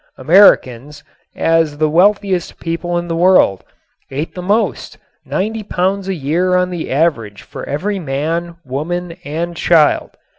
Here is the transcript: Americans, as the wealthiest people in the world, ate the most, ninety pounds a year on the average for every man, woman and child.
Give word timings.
Americans, 0.17 1.03
as 1.35 1.77
the 1.77 1.87
wealthiest 1.87 2.59
people 2.59 2.97
in 2.97 3.07
the 3.07 3.15
world, 3.15 3.63
ate 4.09 4.33
the 4.33 4.41
most, 4.41 4.97
ninety 5.25 5.61
pounds 5.61 6.07
a 6.07 6.15
year 6.15 6.55
on 6.55 6.71
the 6.71 6.89
average 6.91 7.43
for 7.43 7.63
every 7.69 7.99
man, 7.99 8.55
woman 8.65 9.11
and 9.23 9.55
child. 9.55 10.17